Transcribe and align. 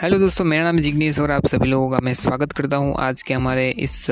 Hello 0.00 0.18
दोस्तों, 0.18 0.44
मेरा 0.44 0.64
नाम 0.64 0.78
जिग्नेश 0.78 1.18
और 1.20 1.30
आप 1.30 1.46
सभी 1.46 1.68
लोगों 1.68 1.90
का 1.90 1.98
मैं 2.02 2.12
स्वागत 2.14 2.52
करता 2.52 2.76
हूँ 2.76 2.94
आज 2.98 3.22
के 3.22 3.34
हमारे 3.34 3.68
इस 3.78 4.06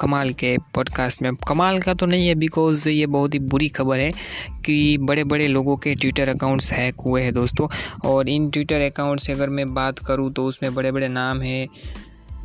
कमाल 0.00 0.32
के 0.32 0.56
पॉडकास्ट 0.74 1.22
में। 1.22 1.34
कमाल 1.48 1.80
का 1.82 1.94
तो 1.94 2.06
नहीं 2.06 2.28
है 2.28 2.34
बिकॉज़ 2.34 2.88
ये 2.88 3.06
बहुत 3.06 3.34
ही 3.34 3.38
बुरी 3.38 3.68
खबर 3.68 3.98
है 3.98 4.10
कि 4.66 4.98
बड़े 5.00 5.24
बड़े 5.24 5.48
लोगों 5.48 5.76
के 5.76 5.94
ट्विटर 5.94 6.28
अकाउंट्स 6.28 6.70
हैक 6.72 7.00
हुए 7.06 7.22
हैं 7.22 7.32
दोस्तों। 7.34 7.68
और 8.04 8.28
इन 8.28 8.48
ट्विटर 8.50 8.80
अकाउंट 8.80 9.20
से 9.20 9.32
अगर 9.32 9.50
मैं 9.50 9.72
बात 9.74 9.98
करूँ 9.98 10.30
तो 10.32 10.44
उसमें 10.44 10.74
बड़े 10.74 10.92
बड़े 10.92 11.08
नाम 11.08 11.42
हैं। 11.42 11.66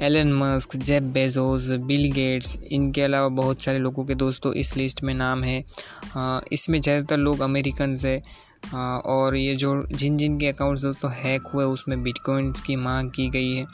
Elon 0.01 0.33
Musk 0.33 0.75
Jeff 0.77 1.11
Bezos 1.14 1.69
Bill 1.86 2.11
Gates 2.11 2.57
इनके 2.71 3.01
अलावा 3.01 3.27
बहुत 3.36 3.64
सारे 3.64 3.79
लोगों 3.79 4.05
के 4.05 4.15
दोस्तों 4.15 4.54
इस 4.55 4.75
लिस्ट 4.77 5.04
में 5.04 5.14
नाम 5.14 5.43
है। 5.43 5.64
इसमें 6.51 6.82
ज़्यादातर 6.82 7.18
लोग 7.18 7.41
अमेरिकन 7.41 7.95
है। 8.05 8.21
और 8.75 9.36
ये 9.36 9.56
जो 9.56 9.88
जिन 9.92 10.18
जिन 10.18 10.38
के 10.39 10.47
अकाउंट्स 10.47 10.82
दोस्तों 10.82 11.11
हैक 11.11 11.47
हुए, 11.47 11.66
उसमें 11.66 12.04
बिटकॉइंस 12.04 12.61
की 12.61 12.75
मांग 12.75 13.11
की 13.11 13.30
गई 13.30 13.54
है 13.54 13.66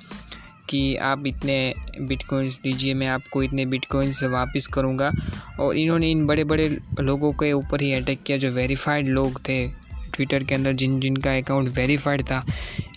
कि 0.70 0.96
आप 0.96 1.28
इतने 1.28 1.74
बिटकॉइंस 2.02 2.60
दीजिए, 2.64 2.94
मैं 2.94 3.08
आपको 3.08 3.44
इतने 3.44 3.66
बिटकॉइंस 3.66 4.24
वापस 4.24 4.68
करूँगा। 4.68 5.12
और 5.60 5.78
इन्होंने 5.78 6.12
इन 6.12 6.26
बड़े 6.26 6.44
बड़े 6.44 6.78
लोगों 7.00 7.32
के 7.34 7.52
ऊपर 7.54 7.82
ही 7.82 7.94
अटैक 7.94 8.24
किया, 8.24 8.38
जो 8.38 8.52
वेरीफाइड 8.52 9.08
लोग 9.08 9.40
थे 9.40 9.68
ट्विटर 10.14 10.44
के 10.44 10.56
अंदर, 10.56 10.74
जिन 10.74 11.00
जिनका 11.00 11.38
अकाउंट 11.38 11.70
वेरीफाइड 11.70 12.22
था, 12.22 12.46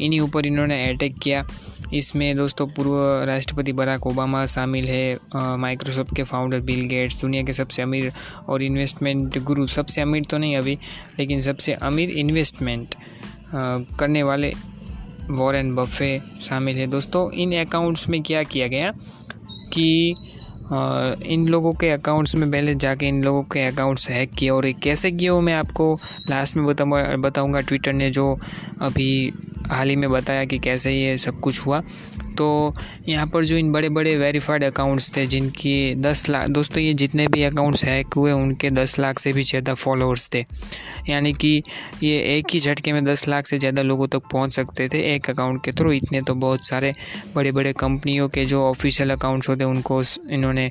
इन्हीं 0.01 0.21
ऊपर 0.21 0.47
इन्होंने 0.47 0.95
अटैक 0.95 1.19
किया। 1.19 1.47
इसमें 1.95 2.37
दोस्तों 2.37 2.67
पूर्व 2.67 3.25
राष्ट्रपति 3.27 3.73
बराक 3.73 4.07
ओबामा 4.07 4.45
शामिल 4.47 4.87
है 4.89 5.57
माइक्रोसॉफ्ट 5.59 6.15
के 6.17 6.23
फाउंडर 6.23 6.61
बिल 6.61 6.85
गेट्स 6.89 7.21
दुनिया 7.21 7.43
के 7.43 7.53
सबसे 7.53 7.83
अमीर 7.83 8.12
और 8.49 8.62
इन्वेस्टमेंट 8.62 9.39
गुरु 9.45 9.67
सबसे 9.67 10.01
अमीर 10.01 10.25
तो 10.31 10.39
नहीं 10.39 10.57
अभी, 10.57 10.79
लेकिन 11.19 11.41
सबसे 11.41 11.73
अमीर 11.73 12.11
इन्वेस्टमेंट 12.11 12.95
करने 13.98 14.23
वाले 14.23 14.53
वॉरेन 15.31 15.75
बफे 15.75 16.19
शामिल 16.43 16.77
है। 16.77 16.87
दोस्तों, 16.87 17.31
इन 17.33 17.61
अकाउंट्स 17.61 18.09
में 18.09 18.23
क्या 18.23 18.43
किया 18.43 18.67
गया 18.69 18.93
कि 19.73 20.15
इन 21.27 21.47
लोगों 21.48 21.73
के 21.75 21.91
अकाउंट्स 21.91 22.34
में 22.34 22.50
पहले 22.50 22.75
जाके 22.75 23.06
इन 23.06 23.23
लोगों 23.25 23.43
के 23.43 23.61
अकाउंट्स 23.67 24.09
हैक 24.11 24.31
किए 24.31 24.48
और 24.50 24.71
कैसे 24.83 25.11
किए 25.11 25.28
वो 25.28 25.41
मैं 25.41 25.55
आपको 25.55 25.95
लास्ट 26.31 26.56
में 26.56 26.67
बताऊँगा 26.67 27.17
बताऊँगा 27.17 27.61
ट्विटर 27.61 27.93
ने 27.93 28.11
जो 28.11 28.33
अभी 28.83 29.33
हाल 29.67 29.89
ही 29.89 29.97
में 29.97 30.11
बताया 30.11 30.45
कि 30.45 30.59
कैसे 30.59 30.92
ये 30.92 31.17
सब 31.19 31.41
कुछ 31.41 31.67
हुआ। 31.67 31.83
तो 32.39 32.75
यहाँ 33.09 33.27
पर 33.27 33.45
जो 33.45 33.56
इन 33.56 33.70
बड़े 33.72 33.89
बड़े 33.89 34.17
वेरीफाइड 34.19 34.64
अकाउंट्स 34.64 35.17
थे, 35.17 35.27
जिनकी 35.27 35.95
दस 35.97 36.28
लाख 36.28 36.48
दोस्तों 36.48 36.83
ये 36.83 36.92
जितने 36.95 37.27
भी 37.27 37.42
अकाउंट्स 37.42 37.84
हैक 37.84 38.14
हुए, 38.17 38.33
उनके 38.33 38.70
दस 38.70 38.98
लाख 38.98 39.19
से 39.19 39.33
भी 39.33 39.42
ज़्यादा 39.42 39.75
फॉलोअर्स 39.75 40.28
थे। 40.34 40.44
यानी 41.09 41.33
कि 41.34 41.62
ये 42.03 42.19
एक 42.37 42.53
ही 42.53 42.61
झटके 42.61 42.92
में 42.92 43.05
दस 43.05 43.27
लाख 43.28 43.47
से 43.47 43.59
ज़्यादा 43.59 43.83
लोगों 43.83 44.06
तक 44.09 44.28
पहुँच 44.33 44.53
सकते 44.53 44.89
थे 44.89 45.00
एक 45.14 45.31
अकाउंट 45.31 45.64
के 45.64 45.72
थ्रू 45.72 45.92
इतने 45.92 46.20
तो 46.22 46.34
बहुत 46.37 46.67
सारे 46.67 46.92
बड़े 47.34 47.53
बड़े 47.53 47.72
कंपनियों 47.75 48.28
के 48.28 48.44
जो 48.44 48.62
ऑफिशियल 48.64 49.11
अकाउंट्स 49.11 49.48
होते 49.48 49.64
उनको 49.64 50.03
इन्होंने 50.31 50.70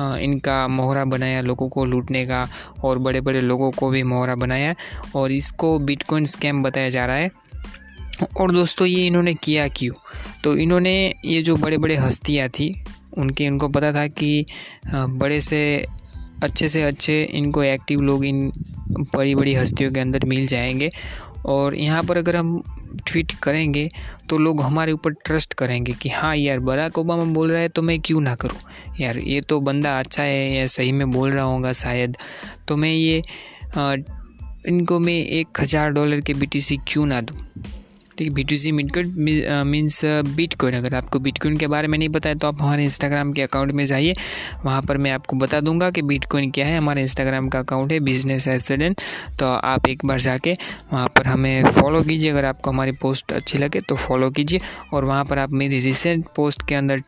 इनका 0.00 0.66
मोहरा 0.68 1.04
बनाया, 1.06 1.40
लोगों 1.40 1.68
को 1.68 1.84
लूटने 1.84 2.24
का, 2.26 2.46
और 2.84 2.98
बड़े 2.98 3.20
बड़े 3.20 3.40
लोगों 3.40 3.70
को 3.70 3.90
भी 3.90 4.02
मोहरा 4.04 4.34
बनाया। 4.36 4.74
और 5.14 5.32
इसको 5.32 5.78
बिटकॉइन 5.80 6.24
स्कैम 6.26 6.62
बताया 6.62 6.88
जा 6.88 7.06
रहा 7.06 7.16
है। 7.16 7.30
और 8.40 8.52
दोस्तों 8.52 8.86
ये 8.86 9.06
इन्होंने 9.06 9.34
किया 9.34 9.68
क्यों? 9.68 9.94
तो 10.44 10.56
इन्होंने 10.56 10.92
ये 11.24 11.42
जो 11.42 11.56
बड़े 11.56 11.78
बड़े 11.78 11.96
हस्तियाँ 11.96 12.48
थी 12.48 12.74
उनके 13.18 13.44
इनको 13.44 13.68
पता 13.68 13.92
था 13.92 14.06
कि 14.08 14.44
बड़े 14.94 15.40
से 15.40 15.62
अच्छे 16.42 16.68
से 16.68 16.82
अच्छे 16.82 17.22
इनको 17.24 17.62
एक्टिव 17.62 18.00
लोग 18.00 18.24
इन 18.24 18.52
बड़ी 19.14 19.34
बड़ी 19.34 19.54
हस्तियों 19.54 19.92
के 19.92 20.00
अंदर 20.00 20.24
मिल 20.24 20.46
जाएँगे। 20.46 20.90
और 21.46 21.74
यहाँ 21.74 22.02
पर 22.02 22.16
अगर 22.16 22.36
हम 22.36 22.62
ट्वीट 23.06 23.32
करेंगे 23.42 23.88
तो 24.28 24.38
लोग 24.38 24.60
हमारे 24.62 24.92
ऊपर 24.92 25.12
ट्रस्ट 25.26 25.54
करेंगे 25.54 25.92
कि 25.92 26.08
हाँ 26.08 26.34
यार 26.36 26.58
बराक 26.60 26.98
ओबामा 26.98 27.24
बोल 27.24 27.50
रहा 27.50 27.60
है 27.60 27.68
तो 27.68 27.82
मैं 27.82 28.00
क्यों 28.00 28.20
ना 28.20 28.34
करूँ? 28.34 28.58
यार 29.00 29.18
ये 29.18 29.40
तो 29.40 29.60
बंदा 29.60 29.98
अच्छा 29.98 30.22
है 30.22 30.52
या 30.54 30.66
सही 30.66 30.92
में 30.92 31.10
बोल 31.10 31.30
रहा 31.30 31.44
होगा 31.44 31.72
शायद। 31.72 32.16
तो 32.68 32.76
मैं 32.76 32.92
ये 32.92 33.22
आ, 33.76 33.94
इनको 34.66 34.98
मैं 34.98 35.14
एक 35.14 35.60
हज़ार 35.60 35.90
डॉलर 35.90 36.20
के 36.20 36.34
BTC 36.34 36.78
क्यों 36.88 37.06
ना 37.06 37.20
दूँ? 37.20 37.36
ठीक 38.18 38.28
है 38.28 38.34
B 38.34 38.44
two 38.44 38.56
C 38.56 38.72
bitcoin 38.72 39.64
means 39.66 40.00
bitcoin 40.36 40.74
अगर 40.74 40.94
आपको 40.94 41.18
बिटकॉइन 41.18 41.56
के 41.58 41.66
बारे 41.66 41.88
में 41.88 41.98
नहीं 41.98 42.08
पता 42.08 42.28
है 42.28 42.34
तो 42.34 42.48
आप 42.48 42.62
हमारे 42.62 42.84
इंस्टाग्राम 42.84 43.32
के 43.32 43.42
अकाउंट 43.42 43.72
में 43.72 43.84
जाइए। 43.86 44.12
वहाँ 44.64 44.82
पर 44.82 44.96
मैं 44.96 45.10
आपको 45.10 45.36
बता 45.36 45.60
दूँगा 45.60 45.90
कि 45.90 46.02
बिटकॉइन 46.02 46.50
क्या 46.50 46.66
है। 46.66 46.76
हमारे 46.78 47.02
इंस्टाग्राम 47.02 47.48
का 47.48 47.58
अकाउंट 47.58 47.92
है 47.92 48.00
बिज़नेस 48.00 48.48
एसेडेंट 48.48 49.00
तो 49.40 49.46
आप 49.46 49.88
एक 49.88 50.04
बार 50.06 50.20
जाके 50.20 50.52
वहाँ 50.92 51.08
पर 51.16 51.26
हमें 51.26 51.70
फॉलो 51.70 52.02
कीजिए। 52.02 52.30
अगर 52.30 52.44
आपको 52.44 52.70
हमारी 52.70 52.92
पोस्ट 53.02 53.32
अच्छी 53.32 53.58
लगे 53.58 53.80
तो 53.80 53.96
फॉलो 53.98 54.30
कीजिए। 54.30 54.60
और 54.92 55.04
वहाँ 55.04 55.24
पर 55.24 55.38
आप 55.38 55.52
मेरी 55.52 55.78
रिसेंट 55.80 56.24
पोस्ट 56.36 56.68
के 56.68 56.74
अंदर 56.74 57.02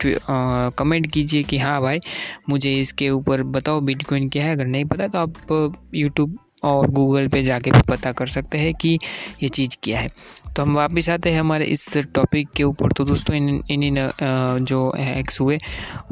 कमेंट 0.78 1.10
कीजिए 1.12 1.42
कि 1.42 1.58
हाँ 1.58 1.80
भाई, 1.82 2.00
मुझे 2.48 2.74
इसके 2.80 3.10
ऊपर 3.10 3.42
बताओ 3.52 3.80
बिटकॉइन 3.82 4.28
क्या 4.28 4.44
है। 4.44 4.52
अगर 4.52 4.66
नहीं 4.66 4.84
पता 4.84 5.08
तो 5.08 5.18
आप 5.18 5.72
यूट्यूब 5.94 6.38
और 6.64 6.90
गूगल 6.90 7.28
पे 7.28 7.42
जाके 7.42 7.70
भी 7.70 7.80
पता 7.88 8.12
कर 8.12 8.26
सकते 8.28 8.58
हैं 8.58 8.74
कि 8.74 8.98
ये 9.42 9.48
चीज़ 9.48 9.76
क्या 9.82 10.00
है। 10.00 10.08
तो 10.56 10.62
हम 10.62 10.74
वापस 10.74 11.08
आते 11.10 11.30
हैं 11.30 11.40
हमारे 11.40 11.64
इस 11.66 11.96
टॉपिक 12.14 12.48
के 12.56 12.64
ऊपर। 12.64 12.92
तो 12.92 13.04
दोस्तों, 13.04 13.36
इन 13.36 13.62
इन 13.70 13.82
इन 13.82 13.96
जो 14.62 14.92
हैक्स 14.96 15.40
हुए, 15.40 15.58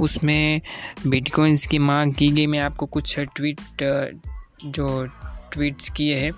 उसमें 0.01 0.61
बिटकॉइंस 1.07 1.67
की 1.67 1.79
मांग 1.81 2.13
की 2.15 2.31
गई। 2.31 2.47
मैं 2.47 2.61
आपको 2.61 2.87
कुछ 2.89 3.19
ट्वीट 3.37 3.61
जो 4.65 5.07
ट्वीट्स 5.53 5.89
किए 5.89 6.19
हैं, 6.19 6.33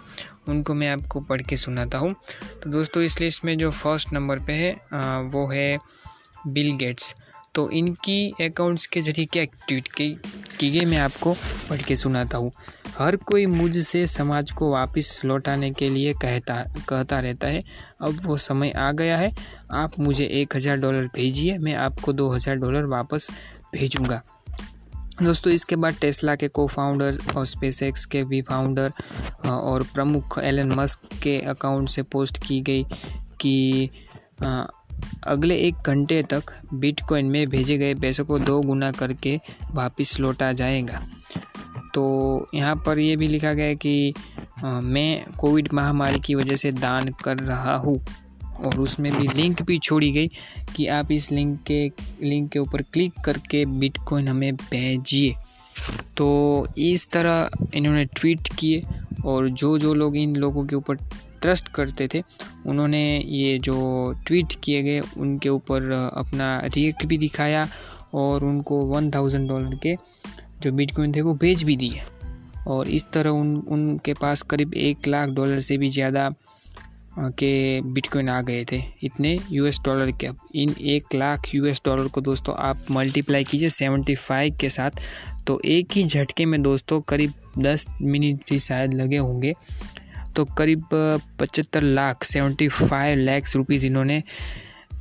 उनको 0.48 0.74
मैं 0.74 0.88
आपको 0.90 1.20
पढ़ 1.22 1.42
के 1.42 1.56
सुनाता 1.56 1.98
हूँ। 1.98 2.14
तो 2.62 2.70
दोस्तों, 2.70 3.02
इस 3.02 3.20
लिस्ट 3.20 3.44
में 3.44 3.56
जो 3.58 3.70
फ़र्स्ट 3.72 4.12
नंबर 4.12 4.38
पे 4.38 4.52
है 4.52 4.72
वो 5.28 5.46
है 5.48 5.76
बिल 6.46 6.76
गेट्स 6.76 7.14
तो 7.54 7.68
इनकी 7.70 8.30
अकाउंट्स 8.40 8.86
के 8.86 9.00
ज़रिए 9.02 9.24
क्या 9.32 9.44
ट्वीट 9.68 9.88
की 9.88 10.70
गई 10.70 10.84
मैं 10.84 10.98
आपको 10.98 11.32
पढ़ 11.70 11.82
के 11.82 11.96
सुनाता 11.96 12.38
हूँ। 12.38 12.50
हर 12.98 13.16
कोई 13.26 13.46
मुझसे 13.46 14.06
समाज 14.06 14.50
को 14.50 14.70
वापस 14.72 15.20
लौटाने 15.24 15.70
के 15.70 15.88
लिए 15.88 16.12
कहता 16.14 16.62
कहता 16.88 17.18
रहता 17.20 17.48
है। 17.48 17.62
अब 18.00 18.18
वो 18.24 18.36
समय 18.38 18.70
आ 18.70 18.90
गया 18.92 19.16
है। 19.18 19.30
आप 19.72 19.98
मुझे 19.98 20.24
एक 20.32 20.56
हज़ार 20.56 20.76
डॉलर 20.76 21.06
भेजिए, 21.14 21.58
मैं 21.58 21.74
आपको 21.76 22.12
दो 22.12 22.28
हज़ार 22.30 22.56
डॉलर 22.56 22.84
वापस 22.86 23.30
भेजूँगा। 23.74 24.22
दोस्तों, 25.22 25.52
इसके 25.52 25.76
बाद 25.76 25.96
टेस्ला 26.00 26.34
के 26.34 26.48
को 26.48 26.66
फाउंडर 26.66 27.18
और 27.36 27.46
स्पेस 27.46 28.04
के 28.12 28.22
भी 28.24 28.40
फाउंडर 28.42 28.92
और 29.46 29.82
प्रमुख 29.94 30.38
एलन 30.38 30.72
मस्क 30.72 31.08
के 31.22 31.38
अकाउंट 31.40 31.88
से 31.88 32.02
पोस्ट 32.02 32.38
की 32.46 32.60
गई 32.60 32.84
कि 33.40 33.88
अगले 35.26 35.56
एक 35.56 35.74
घंटे 35.86 36.22
तक 36.22 36.42
बिटकॉइन 36.74 37.26
में 37.26 37.48
भेजे 37.48 37.78
गए 37.78 37.94
पैसों 37.94 38.24
को 38.24 38.38
दो 38.38 38.60
गुना 38.60 38.90
करके 38.90 39.40
वापस 39.74 40.20
लौटा 40.20 40.52
जाएगा। 40.52 41.06
तो 41.94 42.04
यहाँ 42.54 42.76
पर 42.76 42.98
ये 42.98 43.16
भी 43.16 43.26
लिखा 43.26 43.52
गया 43.52 43.66
है 43.66 43.74
कि 43.74 44.14
आ, 44.64 44.80
मैं 44.80 45.24
कोविड 45.38 45.68
महामारी 45.72 46.20
की 46.20 46.34
वजह 46.34 46.56
से 46.56 46.72
दान 46.72 47.08
कर 47.24 47.38
रहा 47.38 47.76
हूँ। 47.76 48.00
और 48.60 48.80
उसमें 48.80 49.12
भी 49.16 49.28
लिंक 49.28 49.62
भी 49.62 49.78
छोड़ी 49.78 50.12
गई 50.12 50.28
कि 50.76 50.86
आप 50.86 51.12
इस 51.12 51.32
लिंक 51.32 51.62
के 51.62 51.92
लिंक 52.22 52.50
के 52.50 52.58
ऊपर 52.58 52.82
क्लिक 52.82 53.12
करके 53.24 53.64
बिटकॉइन 53.66 54.28
हमें 54.28 54.56
भेजिए। 54.56 55.34
तो 56.16 56.68
इस 56.78 57.08
तरह 57.10 57.50
इन्होंने 57.74 58.04
ट्वीट 58.04 58.48
किए 58.58 58.82
और 59.24 59.48
जो 59.48 59.78
जो 59.78 59.94
लोग 59.94 60.16
इन 60.16 60.36
लोगों 60.36 60.66
के 60.66 60.76
ऊपर 60.76 60.96
ट्रस्ट 61.44 61.68
करते 61.74 62.08
थे। 62.14 62.22
उन्होंने 62.66 63.02
ये 63.18 63.58
जो 63.60 63.76
ट्वीट 64.26 64.54
किए 64.64 64.82
गए, 64.82 65.00
उनके 65.00 65.48
ऊपर 65.50 65.90
अपना 66.16 66.56
रिएक्ट 66.66 67.04
भी 67.06 67.18
दिखाया 67.18 67.66
और 68.14 68.44
उनको 68.44 68.84
वन 68.86 69.10
थाउज़ेंड 69.10 69.48
डॉलर 69.48 69.78
के 69.82 69.94
जो 70.62 70.72
बिटकॉइन 70.72 71.14
थे 71.14 71.20
वो 71.20 71.34
भेज 71.36 71.62
भी 71.62 71.76
दिए। 71.76 72.02
और 72.66 72.88
इस 72.88 73.06
तरह 73.12 73.30
उन, 73.30 73.56
उनके 73.58 74.12
पास 74.14 74.42
करीब 74.42 74.74
एक 74.74 75.06
लाख 75.06 75.28
डॉलर 75.30 75.60
से 75.60 75.76
भी 75.78 75.88
ज़्यादा 75.90 76.30
के 77.18 77.80
बिटकॉइन 77.82 78.28
आ 78.28 78.40
गए 78.42 78.64
थे। 78.72 78.80
इतने 79.02 79.38
यूएस 79.50 79.78
डॉलर 79.84 80.10
के। 80.10 80.26
अब 80.26 80.36
इन 80.54 80.74
एक 80.80 81.14
लाख 81.14 81.54
यूएस 81.54 81.80
डॉलर 81.84 82.08
को 82.08 82.20
दोस्तों 82.20 82.54
आप 82.58 82.86
मल्टीप्लाई 82.90 83.44
कीजिए 83.44 83.68
सेवेंटी 83.70 84.14
फाइव 84.14 84.56
के 84.60 84.70
साथ 84.70 85.00
तो 85.46 85.60
एक 85.66 85.92
ही 85.92 86.04
झटके 86.04 86.44
में 86.46 86.60
दोस्तों 86.62 87.00
करीब 87.00 87.32
दस 87.58 87.86
मिनट 88.02 88.50
ही 88.52 88.58
शायद 88.60 88.94
लगे 88.94 89.16
होंगे। 89.18 89.54
तो 90.36 90.44
करीब 90.44 90.84
पचहत्तर 91.40 91.82
lakh, 91.82 92.24
seventy 92.24 92.68
five 92.68 93.18
lakhs 93.18 93.56
rupees 93.56 93.86
इन्होंने 93.86 94.22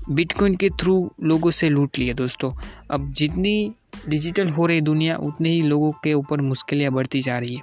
बिटकॉइन 0.10 0.56
के 0.56 0.70
थ्रू 0.70 1.12
लोगों 1.24 1.52
से 1.52 1.70
लूट 1.70 2.00
लिया 2.00 2.14
दोस्तों। 2.14 2.52
अब 2.92 3.12
जितनी 3.12 3.72
डिजिटल 4.10 4.50
हो 4.50 4.66
रही 4.66 4.82
दुनिया, 4.82 5.16
उतने 5.16 5.50
ही 5.50 5.62
लोगों 5.62 5.92
के 5.92 6.14
ऊपर 6.14 6.42
मुश्किलें 6.42 6.94
बढ़ती 6.94 7.22
जा 7.22 7.38
रही 7.40 7.56
है। 7.56 7.62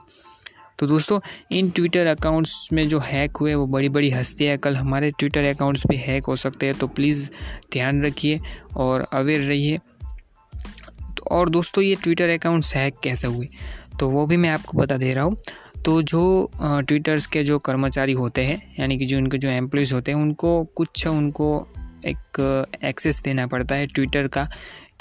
तो 0.78 0.86
दोस्तों, 0.86 1.20
इन 1.50 1.70
ट्विटर 1.70 2.06
अकाउंट्स 2.06 2.68
में 2.72 2.88
जो 2.88 2.98
हैक 2.98 3.36
हुए, 3.36 3.54
वो 3.54 3.66
बड़ी 3.66 3.88
बड़ी 3.88 4.10
हस्तियाँ 4.10 4.56
कल 4.56 4.76
हमारे 4.76 5.10
ट्विटर 5.10 5.44
अकाउंट्स 5.44 5.86
भी 5.86 5.96
हैक 5.96 6.24
हो 6.24 6.36
सकते 6.36 6.66
हैं 6.66 6.74
तो 6.74 6.86
प्लीज़ 6.86 7.30
ध्यान 7.72 8.02
रखिए 8.02 8.40
और 8.76 9.06
अवेयर 9.12 9.40
रहिए। 9.40 9.78
और 11.30 11.48
दोस्तों, 11.48 11.84
ये 11.84 11.94
ट्विटर 11.94 12.28
अकाउंट्स 12.28 12.74
हैक 12.74 12.94
कैसे 13.02 13.26
हुए? 13.26 13.48
तो 14.00 14.08
वो 14.08 14.26
भी 14.26 14.36
मैं 14.36 14.50
आपको 14.50 14.78
बता 14.78 14.96
दे 14.96 15.10
रहा 15.10 15.24
हूँ। 15.24 15.36
तो 15.84 16.02
जो 16.02 16.50
ट्विटर्स 16.60 17.26
के 17.26 17.42
जो 17.44 17.58
कर्मचारी 17.58 18.12
होते 18.12 18.44
हैं, 18.44 18.74
यानी 18.80 18.98
कि 18.98 19.06
जो 19.06 19.16
उनके 19.16 19.38
जो 19.38 19.48
एम्प्लॉयज़ 19.48 19.94
होते 19.94 20.12
हैं, 20.12 20.18
उनको 20.18 20.64
कुछ 20.64 21.06
उनको 21.06 21.66
एक 22.06 22.66
एक्सेस 22.84 23.22
देना 23.22 23.46
पड़ता 23.46 23.74
है 23.74 23.86
ट्विटर 23.86 24.26
का 24.28 24.48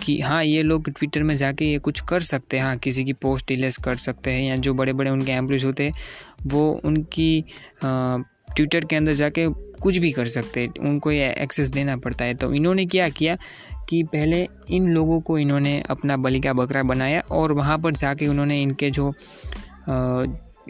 कि 0.03 0.19
हाँ 0.21 0.43
ये 0.43 0.61
लोग 0.63 0.89
ट्विटर 0.89 1.23
में 1.23 1.35
जाके 1.35 1.65
ये 1.65 1.77
कुछ 1.77 1.99
कर 1.99 2.19
सकते 2.19 2.57
हैं। 2.57 2.63
हाँ 2.63 2.77
किसी 2.77 3.03
की 3.05 3.13
पोस्ट 3.13 3.47
डिलेस 3.47 3.77
कर 3.77 3.95
सकते 3.95 4.31
हैं 4.31 4.49
या 4.49 4.55
जो 4.55 4.73
बड़े 4.73 4.93
बड़े 4.93 5.11
उनके 5.11 5.31
एम्प्लॉयज़ 5.31 5.65
होते 5.65 5.83
हैं, 5.83 5.93
वो 6.47 6.81
उनकी 6.85 7.43
ट्विटर 7.83 8.85
के 8.85 8.95
अंदर 8.95 9.13
जाके 9.13 9.47
कुछ 9.81 9.97
भी 9.97 10.11
कर 10.11 10.25
सकते 10.27 10.61
हैं। 10.61 10.73
उनको 10.79 11.11
ये 11.11 11.33
एक्सेस 11.33 11.69
देना 11.69 11.97
पड़ता 11.97 12.25
है। 12.25 12.33
तो 12.33 12.53
इन्होंने 12.53 12.85
क्या 12.85 13.09
किया 13.09 13.37
कि 13.89 14.03
पहले 14.03 14.47
इन 14.69 14.87
लोगों 14.87 15.19
को 15.21 15.37
इन्होंने 15.37 15.81
अपना 15.89 16.17
बलि 16.17 16.39
का 16.39 16.53
बकरा 16.53 16.83
बनाया 16.83 17.21
और 17.31 17.51
वहाँ 17.51 17.77
पर 17.79 17.91
जाके 17.93 18.27
उन्होंने 18.27 18.61
इनके 18.61 18.89
जो 18.91 19.13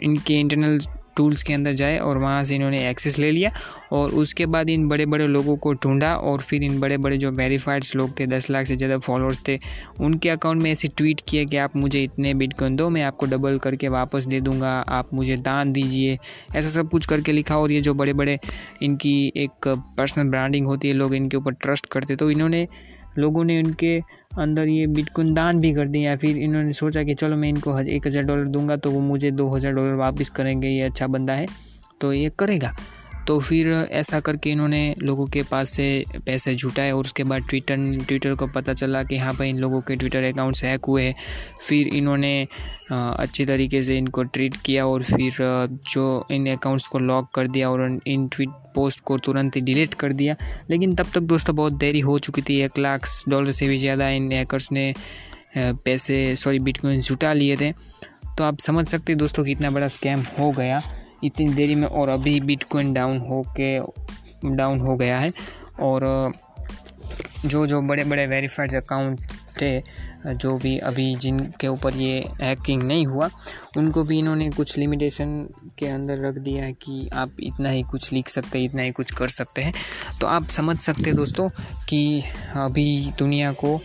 इनके 0.02 0.40
इंटरनल 0.40 0.78
टूल्स 1.16 1.42
के 1.42 1.52
अंदर 1.52 1.72
जाए 1.72 1.98
और 1.98 2.18
वहाँ 2.18 2.42
से 2.44 2.54
इन्होंने 2.54 2.88
एक्सेस 2.88 3.18
ले 3.18 3.30
लिया 3.30 3.50
और 3.92 4.10
उसके 4.14 4.44
बाद 4.46 4.70
इन 4.70 4.86
बड़े 4.88 5.06
बड़े 5.06 5.26
लोगों 5.26 5.56
को 5.56 5.72
ढूंढा 5.74 6.14
और 6.16 6.40
फिर 6.40 6.62
इन 6.62 6.78
बड़े 6.80 6.96
बड़े 6.98 7.16
जो 7.18 7.30
वेरीफाइड्स 7.30 7.94
लोग 7.96 8.18
थे, 8.20 8.26
दस 8.26 8.48
लाख 8.50 8.66
से 8.66 8.76
ज़्यादा 8.76 8.98
फॉलोअर्स 8.98 9.40
थे, 9.48 9.58
उनके 10.00 10.28
अकाउंट 10.28 10.62
में 10.62 10.70
ऐसे 10.70 10.88
ट्वीट 10.88 11.20
किया 11.28 11.44
कि 11.44 11.56
आप 11.56 11.76
मुझे 11.76 12.02
इतने 12.02 12.34
बिटकॉइन 12.34 12.76
दो, 12.76 12.88
मैं 12.90 13.02
आपको 13.02 13.26
डबल 13.26 13.58
करके 13.58 13.88
वापस 13.88 14.26
दे 14.26 14.40
दूँगा, 14.40 14.70
आप 14.80 15.12
मुझे 15.14 15.36
दान 15.38 15.72
दीजिए। 15.72 16.18
ऐसा 16.56 16.68
सब 16.70 16.88
कुछ 16.90 17.06
करके 17.06 17.32
लिखा 17.32 17.58
और 17.58 17.72
ये 17.72 17.80
जो 17.80 17.94
बड़े 17.94 18.12
बड़े 18.12 18.38
इनकी 18.82 19.32
एक 19.36 19.68
पर्सनल 19.98 20.30
ब्रांडिंग 20.30 20.66
होती 20.66 20.88
है, 20.88 20.94
लोग 20.94 21.14
इनके 21.14 21.36
ऊपर 21.36 21.52
ट्रस्ट 21.54 21.86
करते 21.86 22.16
तो 22.16 22.30
इन्होंने 22.30 22.66
लोगों 23.18 23.44
ने 23.44 23.58
उनके 23.62 23.98
अंदर 24.38 24.68
ये 24.68 24.86
बिटकॉइन 24.88 25.32
दान 25.34 25.60
भी 25.60 25.72
कर 25.74 25.88
दिया 25.88 26.16
फिर 26.16 26.36
इन्होंने 26.38 26.72
सोचा 26.72 27.02
कि 27.02 27.14
चलो 27.14 27.36
मैं 27.36 27.48
इनको 27.48 27.78
एक 27.80 28.06
हज़ार 28.06 28.24
डॉलर 28.24 28.44
दूँगा 28.46 28.76
तो 28.76 28.90
वो 28.90 29.00
मुझे 29.00 29.30
दो 29.32 29.48
हज़ार 29.48 29.72
डॉलर 29.72 29.94
वापस 29.96 30.28
करेंगे, 30.30 30.68
ये 30.68 30.82
अच्छा 30.82 31.06
बंदा 31.06 31.34
है 31.34 31.46
तो 32.00 32.12
ये 32.12 32.30
करेगा। 32.38 32.72
तो 33.26 33.38
फिर 33.40 33.68
ऐसा 33.68 34.18
करके 34.20 34.50
इन्होंने 34.50 34.94
लोगों 34.98 35.26
के 35.26 35.42
पास 35.42 35.70
से 35.70 36.04
पैसे 36.26 36.54
जुटाए 36.54 36.90
और 36.92 37.04
उसके 37.04 37.24
बाद 37.24 37.42
ट्विटर 37.48 37.76
ट्विटर 38.08 38.34
को 38.34 38.46
पता 38.48 38.72
चला 38.72 39.02
कि 39.02 39.16
हाँ 39.18 39.34
भाई, 39.36 39.48
इन 39.48 39.58
लोगों 39.58 39.80
के 39.80 39.96
ट्विटर 39.96 40.22
अकाउंट्स 40.24 40.64
हैक 40.64 40.84
हुए 40.84 41.02
हैं। 41.02 41.14
फिर 41.60 41.88
इन्होंने 41.88 42.46
अच्छी 42.90 43.46
तरीके 43.46 43.82
से 43.82 43.96
इनको 43.98 44.22
ट्रीट 44.24 44.56
किया 44.56 44.86
और 44.86 45.02
फिर 45.02 45.36
जो 45.92 46.26
इन 46.30 46.46
अकाउंट्स 46.52 46.86
को 46.86 46.98
लॉक 46.98 47.30
कर 47.34 47.48
दिया 47.48 47.70
और 47.70 47.98
इन 48.06 48.26
ट्वीट 48.28 48.50
पोस्ट 48.74 49.00
को 49.00 49.18
तुरंत 49.18 49.56
ही 49.56 49.60
डिलीट 49.62 49.94
कर 49.94 50.12
दिया। 50.12 50.34
लेकिन 50.70 50.94
तब 50.94 51.10
तक 51.14 51.20
दोस्तों 51.22 51.56
बहुत 51.56 51.72
देरी 51.74 52.00
हो 52.00 52.18
चुकी 52.18 52.42
थी। 52.42 52.60
एक 52.62 52.78
लाख 52.78 53.06
डॉलर 53.28 53.50
से 53.50 53.68
भी 53.68 53.78
ज़्यादा 53.78 54.08
इन 54.10 54.30
हैकर्स 54.32 54.70
ने 54.72 54.92
पैसे 55.56 56.36
सॉरी 56.36 56.58
बिटकॉइन 56.60 57.00
जुटा 57.00 57.32
लिए 57.32 57.56
थे। 57.56 57.72
तो 58.38 58.44
आप 58.44 58.58
समझ 58.60 58.86
सकते 58.88 59.14
दोस्तों 59.14 59.44
कितना 59.44 59.70
बड़ा 59.70 59.88
स्कैम 59.88 60.20
हो 60.38 60.50
गया। 60.52 60.80
इतनी 61.24 61.48
देरी 61.48 61.74
में 61.74 61.88
और 61.88 62.08
अभी 62.08 62.40
बिटकॉइन 62.40 62.92
डाउन 62.92 63.18
हो 63.18 63.54
के 63.60 63.80
डाउन 64.56 64.80
हो 64.80 64.96
गया 64.96 65.18
है। 65.18 65.32
और, 65.80 66.32
जो 67.46 67.66
जो 67.66 67.82
बड़े 67.82 68.04
बड़े 68.04 68.26
वेरीफाइड 68.26 68.74
अकाउंट 68.74 69.20
थे, 69.60 69.82
जो 70.26 70.58
भी 70.58 70.78
अभी 70.78 71.16
जिनके 71.16 71.68
ऊपर 71.68 71.96
ये 71.96 72.28
हैकिंग 72.40 72.82
नहीं 72.82 73.06
हुआ, 73.06 73.30
उनको 73.76 74.04
भी 74.04 74.18
इन्होंने 74.18 74.50
कुछ 74.50 74.78
लिमिटेशन 74.78 75.48
के 75.78 75.86
अंदर 75.86 76.18
रख 76.18 76.34
दिया 76.34 76.64
है 76.64 76.72
कि 76.72 77.08
आप 77.14 77.30
इतना 77.40 77.68
ही 77.68 77.82
कुछ 77.82 78.12
लिख 78.12 78.28
सकते 78.28 78.58
हैं, 78.58 78.64
इतना 78.64 78.82
ही 78.82 78.90
कुछ 78.90 79.10
कर 79.10 79.28
सकते 79.28 79.62
हैं। 79.62 79.74
तो 80.20 80.26
आप 80.26 80.44
समझ 80.44 80.78
सकते 80.78 81.02
हैं 81.02 81.14
दोस्तों 81.14 81.50
कि 81.88 82.22
अभी 82.54 83.12
दुनिया 83.18 83.52
को 83.52 83.80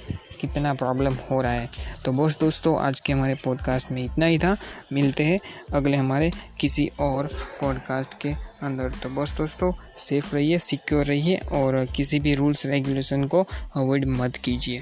कितना 0.46 0.74
प्रॉब्लम 0.74 1.14
हो 1.32 1.42
रहा 1.42 1.52
है। 1.52 1.70
तो 2.06 2.14
बस 2.14 2.38
दोस्तों, 2.40 2.80
आज 2.80 3.00
के 3.00 3.14
हमारे 3.14 3.36
पॉडकास्ट 3.36 3.92
में 3.92 4.04
इतना 4.04 4.26
ही 4.26 4.40
था। 4.40 4.58
मिलते 4.94 5.24
हैं 5.24 5.40
अगले 5.74 5.98
हमारे 5.98 6.32
किसी 6.60 6.92
और 7.00 7.28
पॉडकास्ट 7.62 8.22
के 8.22 8.30
अंदर। 8.62 8.90
तो 8.90 9.10
बस 9.10 9.38
दोस्तों 9.38 9.72
सेफ़ 9.98 10.36
रहिए 10.36 10.60
सिक्योर 10.60 11.06
रहिए 11.06 11.36
और 11.52 11.86
किसी 11.86 12.20
भी 12.20 12.36
रूल्स 12.36 12.66
रेगुलेशन 12.66 13.24
को 13.24 13.48
अवॉइड 13.76 14.06
मत 14.06 14.36
कीजिए। 14.36 14.82